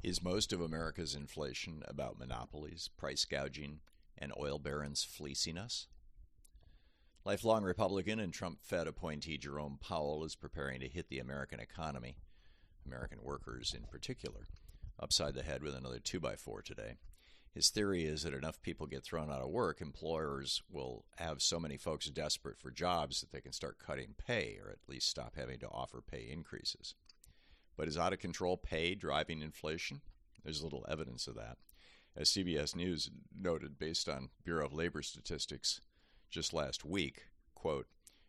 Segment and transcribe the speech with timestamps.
[0.00, 3.80] Is most of America's inflation about monopolies, price gouging,
[4.16, 5.88] and oil barons fleecing us?
[7.24, 12.16] Lifelong Republican and Trump Fed appointee Jerome Powell is preparing to hit the American economy,
[12.86, 14.46] American workers in particular,
[15.00, 16.98] upside the head with another 2x4 today.
[17.52, 21.58] His theory is that enough people get thrown out of work, employers will have so
[21.58, 25.34] many folks desperate for jobs that they can start cutting pay or at least stop
[25.34, 26.94] having to offer pay increases.
[27.78, 30.00] But is out of control pay driving inflation?
[30.42, 31.58] There's little evidence of that.
[32.16, 33.08] As CBS News
[33.40, 35.80] noted, based on Bureau of Labor statistics
[36.28, 37.86] just last week, quote,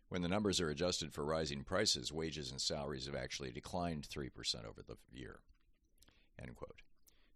[0.07, 4.29] when the numbers are adjusted for rising prices, wages and salaries have actually declined 3%
[4.65, 5.39] over the year.
[6.39, 6.83] End quote.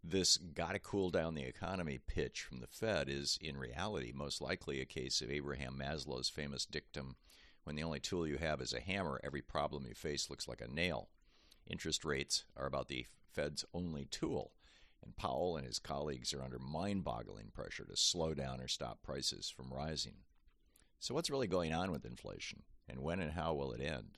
[0.04, 4.80] This gotta cool down the economy pitch from the Fed is, in reality, most likely
[4.82, 7.16] a case of Abraham Maslow's famous dictum
[7.64, 10.62] when the only tool you have is a hammer, every problem you face looks like
[10.62, 11.10] a nail.
[11.68, 14.52] Interest rates are about the Fed's only tool,
[15.02, 19.02] and Powell and his colleagues are under mind boggling pressure to slow down or stop
[19.02, 20.18] prices from rising.
[21.00, 24.18] So, what's really going on with inflation, and when and how will it end?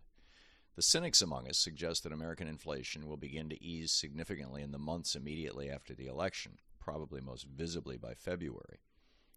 [0.76, 4.78] The cynics among us suggest that American inflation will begin to ease significantly in the
[4.78, 8.82] months immediately after the election, probably most visibly by February.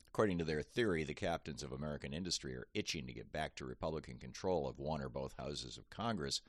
[0.09, 3.65] According to their theory, the captains of American industry are itching to get back to
[3.65, 6.41] Republican control of one or both houses of Congress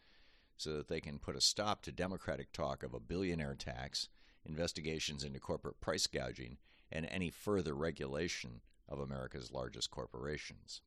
[0.59, 4.09] so that they can put a stop to Democratic talk of a billionaire tax,
[4.45, 6.57] investigations into corporate price gouging,
[6.91, 10.81] and any further regulation of America's largest corporations.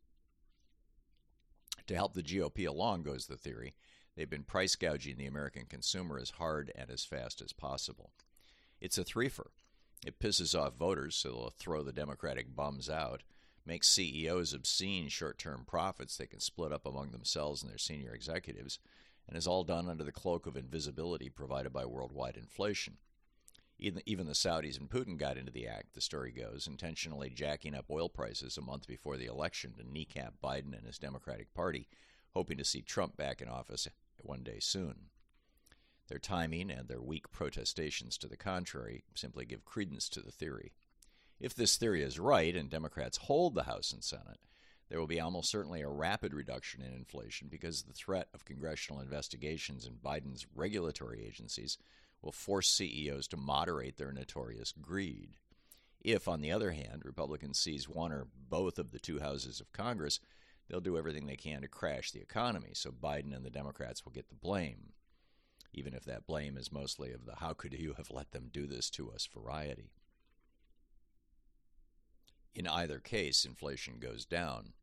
[1.87, 3.75] To help the GOP along, goes the theory,
[4.15, 8.13] they've been price gouging the American consumer as hard and as fast as possible.
[8.79, 9.49] It's a threefer.
[10.05, 13.23] It pisses off voters, so they'll throw the Democratic bums out,
[13.65, 18.13] makes CEOs obscene short term profits they can split up among themselves and their senior
[18.13, 18.79] executives,
[19.29, 22.99] and is all done under the cloak of invisibility provided by worldwide inflation.
[23.79, 27.87] Even, the Saudis and Putin got into the act, the story goes, intentionally jacking up
[27.91, 31.89] oil prices a month before the election to kneecap Biden and his Democratic Party,
[32.33, 33.89] hoping to see Trump back in office
[34.19, 35.07] one day soon.
[36.09, 40.73] Their timing and their weak protestations to the contrary simply give credence to the theory.
[41.41, 44.39] If this theory is right and Democrats hold the House and Senate,
[44.93, 49.01] there will be almost certainly a rapid reduction in inflation because the threat of congressional
[49.01, 51.79] investigations and Biden's regulatory agencies
[52.21, 55.31] will force CEOs to moderate their notorious greed.
[56.03, 59.73] If, on the other hand, Republicans seize one or both of the two houses of
[59.73, 60.21] Congress,
[60.69, 64.13] they'll do everything they can to crash the economy, so Biden and the Democrats will
[64.13, 64.93] get the blame,
[65.73, 68.67] even if that blame is mostly of the how could you have let them do
[68.67, 69.91] this to us variety.
[72.55, 74.75] In either case, inflation goes down.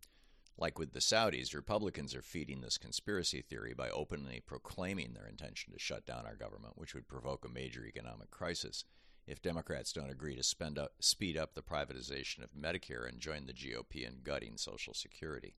[0.59, 5.72] Like with the Saudis, Republicans are feeding this conspiracy theory by openly proclaiming their intention
[5.72, 8.84] to shut down our government, which would provoke a major economic crisis
[9.25, 13.53] if Democrats don't agree to up, speed up the privatization of Medicare and join the
[13.53, 15.56] GOP in gutting Social Security.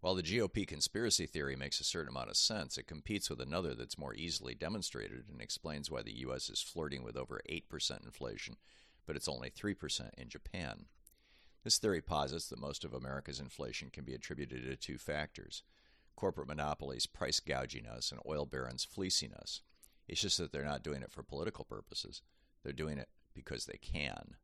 [0.00, 3.72] While the GOP conspiracy theory makes a certain amount of sense, it competes with another
[3.72, 6.50] that's more easily demonstrated and explains why the U.S.
[6.50, 8.56] is flirting with over 8% inflation,
[9.06, 10.86] but it's only 3% in Japan.
[11.64, 15.62] This theory posits that most of America's inflation can be attributed to two factors
[16.16, 19.62] corporate monopolies price gouging us and oil barons fleecing us.
[20.08, 22.22] It's just that they're not doing it for political purposes,
[22.64, 24.34] they're doing it because they can.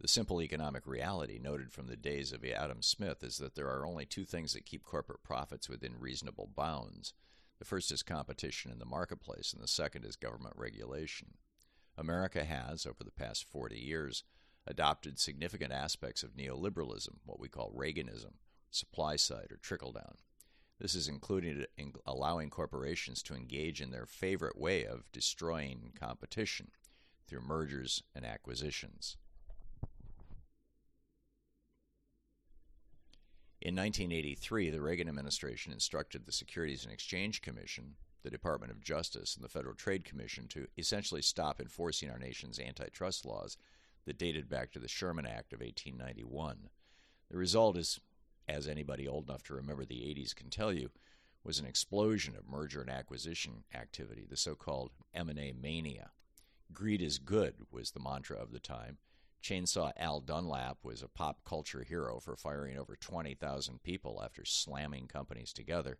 [0.00, 3.86] The simple economic reality noted from the days of Adam Smith is that there are
[3.86, 7.12] only two things that keep corporate profits within reasonable bounds.
[7.58, 11.34] The first is competition in the marketplace, and the second is government regulation.
[11.96, 14.24] America has, over the past 40 years,
[14.66, 18.32] adopted significant aspects of neoliberalism, what we call Reaganism,
[18.70, 20.16] supply side or trickle down.
[20.80, 26.70] This is including in allowing corporations to engage in their favorite way of destroying competition
[27.26, 29.16] through mergers and acquisitions.
[33.60, 39.36] In 1983, the Reagan administration instructed the Securities and Exchange Commission, the Department of Justice,
[39.36, 43.56] and the Federal Trade Commission to essentially stop enforcing our nation's antitrust laws
[44.06, 46.68] that dated back to the Sherman Act of 1891.
[47.30, 48.00] The result is,
[48.48, 50.90] as anybody old enough to remember the 80s can tell you,
[51.42, 56.10] was an explosion of merger and acquisition activity, the so-called M&A mania.
[56.72, 58.98] Greed is good was the mantra of the time.
[59.42, 65.06] Chainsaw Al Dunlap was a pop culture hero for firing over 20,000 people after slamming
[65.06, 65.98] companies together,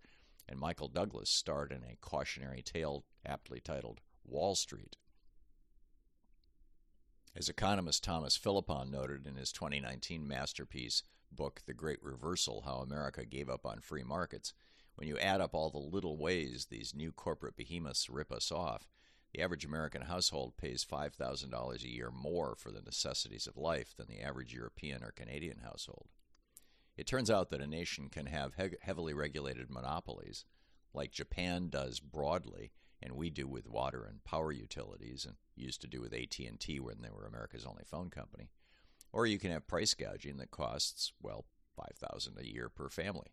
[0.49, 4.97] and Michael Douglas starred in a cautionary tale aptly titled Wall Street.
[7.37, 11.03] As economist Thomas Philippon noted in his 2019 masterpiece
[11.33, 14.53] book, The Great Reversal How America Gave Up on Free Markets,
[14.95, 18.87] when you add up all the little ways these new corporate behemoths rip us off,
[19.33, 24.07] The average American household pays $5,000 a year more for the necessities of life than
[24.07, 26.07] the average European or Canadian household.
[26.97, 30.45] It turns out that a nation can have he- heavily regulated monopolies,
[30.93, 32.71] like Japan does broadly,
[33.05, 37.03] and we do with water and power utilities, and used to do with AT&T when
[37.03, 38.49] they were America's only phone company.
[39.13, 41.45] Or you can have price gouging that costs, well,
[41.77, 43.29] 5000 a year per family.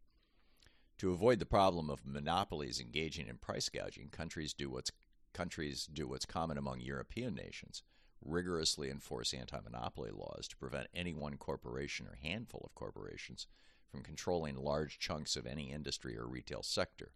[0.97, 4.91] To avoid the problem of monopolies engaging in price gouging, countries do what's
[5.33, 7.83] countries do what's common among European nations,
[8.23, 13.47] rigorously enforce anti-monopoly laws to prevent any one corporation or handful of corporations
[13.89, 17.12] from controlling large chunks of any industry or retail sector.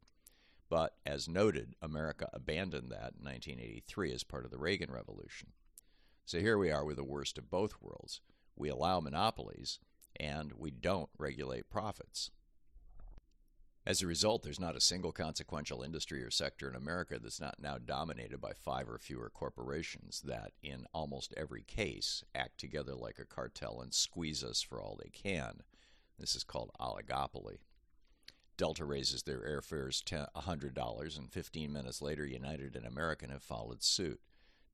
[0.69, 5.49] But as noted, America abandoned that in 1983 as part of the Reagan Revolution.
[6.25, 8.21] So here we are with the worst of both worlds.
[8.55, 9.79] We allow monopolies,
[10.19, 12.31] and we don't regulate profits.
[13.87, 17.59] As a result, there's not a single consequential industry or sector in America that's not
[17.59, 23.19] now dominated by five or fewer corporations that, in almost every case, act together like
[23.19, 25.61] a cartel and squeeze us for all they can.
[26.17, 27.59] This is called oligopoly.
[28.57, 34.21] Delta raises their airfares $100, and 15 minutes later, United and American have followed suit.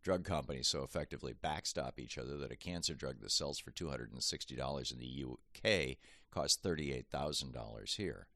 [0.03, 4.91] Drug companies so effectively backstop each other that a cancer drug that sells for $260
[4.91, 5.97] in the UK
[6.31, 8.27] costs $38,000 here.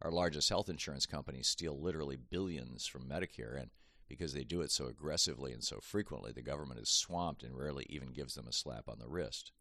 [0.00, 3.70] Our largest health insurance companies steal literally billions from Medicare, and
[4.08, 7.86] because they do it so aggressively and so frequently, the government is swamped and rarely
[7.88, 9.52] even gives them a slap on the wrist.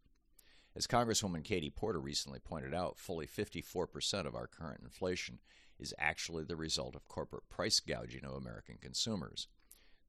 [0.75, 5.39] As Congresswoman Katie Porter recently pointed out, fully 54% of our current inflation
[5.77, 9.47] is actually the result of corporate price gouging of American consumers.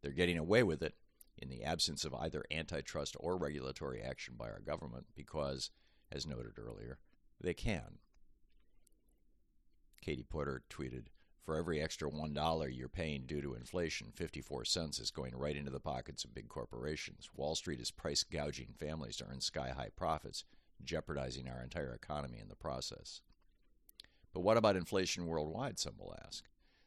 [0.03, 0.95] They're getting away with it
[1.37, 5.71] in the absence of either antitrust or regulatory action by our government because,
[6.13, 6.99] as noted earlier,
[7.41, 7.99] they can.
[10.01, 11.07] Katie Porter tweeted,
[11.45, 15.73] For every extra $1 you're paying due to inflation, 54 cents is going right into
[15.73, 17.29] the pockets of big corporations.
[17.35, 20.45] Wall Street is price gouging families to earn sky high profits,
[20.85, 23.23] jeopardizing our entire economy in the process.
[24.33, 26.45] But what about inflation worldwide, some will ask?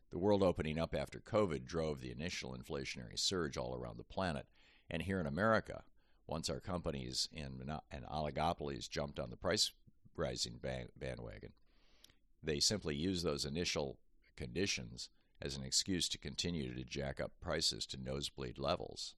[0.09, 4.45] The world opening up after COVID drove the initial inflationary surge all around the planet.
[4.89, 5.83] And here in America,
[6.27, 7.61] once our companies and,
[7.91, 9.73] and oligopolies jumped on the price
[10.15, 10.61] rising
[10.97, 11.51] bandwagon,
[12.41, 13.97] they simply use those initial
[14.35, 15.09] conditions
[15.41, 19.15] as an excuse to continue to jack up prices to nosebleed levels.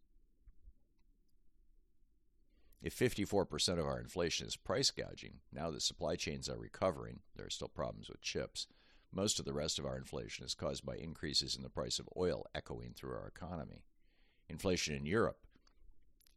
[2.81, 7.47] If 54% of our inflation is price gouging, now that supply chains are recovering, there
[7.47, 8.67] are still problems with chips.
[9.11, 12.09] Most of the rest of our inflation is caused by increases in the price of
[12.15, 13.83] oil echoing through our economy.
[14.47, 15.39] Inflation in Europe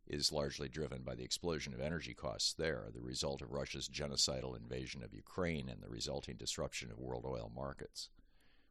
[0.06, 4.56] is largely driven by the explosion of energy costs there, the result of Russia's genocidal
[4.56, 8.08] invasion of Ukraine and the resulting disruption of world oil markets.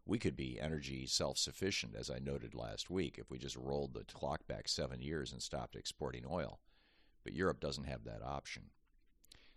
[0.10, 3.94] We could be energy self sufficient, as I noted last week, if we just rolled
[3.94, 6.60] the clock back seven years and stopped exporting oil.
[7.24, 8.72] But Europe doesn't have that option.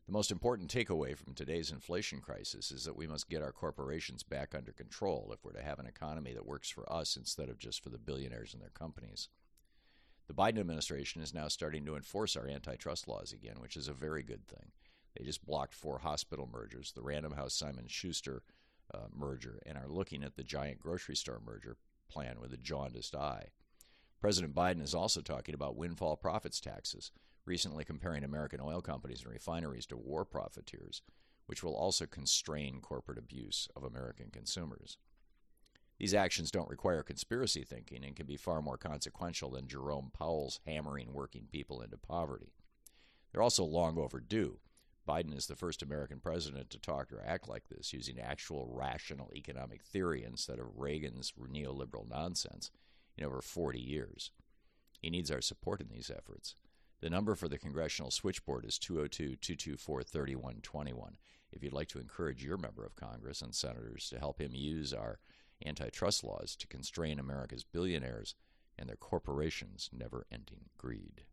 [0.05, 4.23] The most important takeaway from today's inflation crisis is that we must get our corporations
[4.23, 7.57] back under control if we're to have an economy that works for us instead of
[7.57, 9.31] just for the billionaires and their companies.
[10.29, 13.95] The Biden administration is now starting to enforce our antitrust laws again, which is a
[13.95, 14.73] very good thing.
[15.17, 18.43] They just blocked four hospital mergers, the Random House Simon Schuster
[18.95, 21.77] uh, merger, and are looking at the giant grocery store merger
[22.09, 23.49] plan with a jaundiced eye.
[24.21, 27.11] President Biden is also talking about windfall profits taxes,
[27.45, 31.03] recently comparing American oil companies and refineries to war profiteers,
[31.47, 34.99] which will also constrain corporate abuse of American consumers.
[35.99, 40.61] These actions don't require conspiracy thinking and can be far more consequential than Jerome Powell's
[40.67, 42.53] hammering working people into poverty.
[43.33, 44.59] They're also long overdue.
[45.07, 49.31] Biden is the first American president to talk or act like this, using actual rational
[49.35, 52.71] economic theory instead of Reagan's neoliberal nonsense
[53.17, 54.31] in over 40 years.
[55.01, 56.55] He needs our support in these efforts.
[57.01, 61.17] The number for the congressional switchboard is 202 224 3121.
[61.51, 64.93] If you'd like to encourage your member of Congress and senators to help him use
[64.93, 65.19] our
[65.67, 68.37] antitrust laws to constrain America's billionaires
[68.79, 71.25] and their corporations' never ending greed.